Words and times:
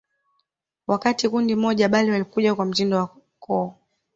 Wakiwa 0.87 1.29
kundi 1.31 1.55
moja 1.55 1.89
bali 1.89 2.11
walikuja 2.11 2.55
kwa 2.55 2.65
mtindo 2.65 2.97
wa 2.97 3.07
koo 3.39 3.75